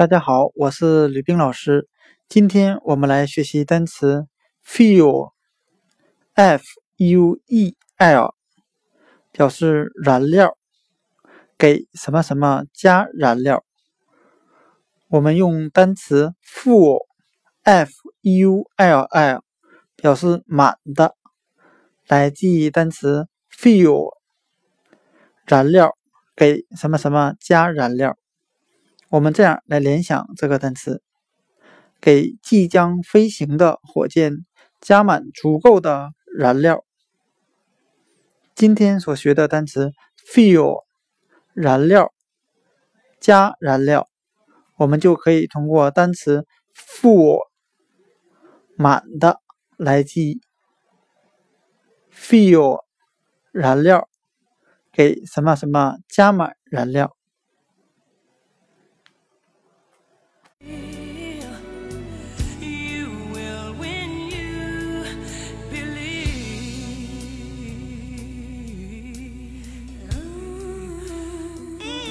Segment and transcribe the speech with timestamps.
[0.00, 1.86] 大家好，我是吕冰老师。
[2.26, 4.26] 今天我们来学习单词
[4.66, 5.34] fuel，f
[6.96, 8.34] u e l，
[9.30, 10.56] 表示燃料，
[11.58, 13.62] 给什么什么加燃料。
[15.08, 19.44] 我们用单词 full，f u l l，
[19.96, 21.14] 表示满的，
[22.08, 24.16] 来记忆单词 fuel，
[25.44, 25.94] 燃料，
[26.34, 28.16] 给什么什么加燃料。
[29.10, 31.02] 我们这样来联想这个单词：
[32.00, 34.46] 给即将飞行的火箭
[34.80, 36.84] 加满足够的燃料。
[38.54, 39.90] 今天所学的单词
[40.32, 40.84] “fuel”
[41.54, 42.12] 燃料
[43.18, 44.06] 加燃料，
[44.76, 47.40] 我们就可以通过单词 “full”
[48.76, 49.40] 满的
[49.76, 50.40] 来记
[52.12, 52.84] “fuel”
[53.50, 54.08] 燃料
[54.92, 57.16] 给什么什么加满燃料。